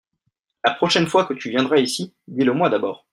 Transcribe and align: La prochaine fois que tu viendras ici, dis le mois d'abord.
La 0.65 0.71
prochaine 0.73 1.05
fois 1.05 1.25
que 1.25 1.35
tu 1.35 1.51
viendras 1.51 1.77
ici, 1.77 2.11
dis 2.27 2.43
le 2.43 2.53
mois 2.53 2.69
d'abord. 2.71 3.05